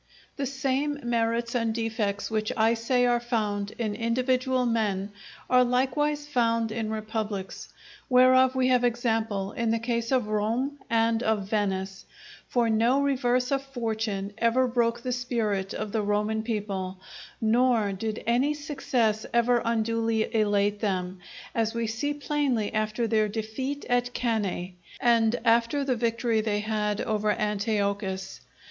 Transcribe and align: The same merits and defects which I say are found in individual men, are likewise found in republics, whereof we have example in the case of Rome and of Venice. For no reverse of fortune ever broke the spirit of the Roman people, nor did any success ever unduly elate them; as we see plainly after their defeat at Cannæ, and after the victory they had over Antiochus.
The 0.35 0.47
same 0.47 0.99
merits 1.03 1.53
and 1.53 1.75
defects 1.75 2.31
which 2.31 2.51
I 2.57 2.73
say 2.73 3.05
are 3.05 3.19
found 3.19 3.69
in 3.77 3.93
individual 3.93 4.65
men, 4.65 5.11
are 5.47 5.63
likewise 5.63 6.25
found 6.25 6.71
in 6.71 6.89
republics, 6.89 7.69
whereof 8.09 8.55
we 8.55 8.69
have 8.69 8.83
example 8.83 9.51
in 9.51 9.69
the 9.69 9.77
case 9.77 10.11
of 10.11 10.25
Rome 10.27 10.79
and 10.89 11.21
of 11.21 11.47
Venice. 11.47 12.05
For 12.49 12.67
no 12.67 12.99
reverse 13.03 13.51
of 13.51 13.61
fortune 13.61 14.33
ever 14.39 14.65
broke 14.67 15.03
the 15.03 15.11
spirit 15.11 15.71
of 15.75 15.91
the 15.91 16.01
Roman 16.01 16.41
people, 16.41 16.97
nor 17.39 17.93
did 17.93 18.23
any 18.25 18.55
success 18.55 19.27
ever 19.31 19.61
unduly 19.63 20.33
elate 20.33 20.79
them; 20.79 21.19
as 21.53 21.75
we 21.75 21.85
see 21.85 22.15
plainly 22.15 22.73
after 22.73 23.05
their 23.07 23.27
defeat 23.27 23.85
at 23.87 24.15
Cannæ, 24.15 24.71
and 24.99 25.39
after 25.45 25.83
the 25.83 25.95
victory 25.95 26.41
they 26.41 26.61
had 26.61 27.01
over 27.01 27.31
Antiochus. 27.33 28.41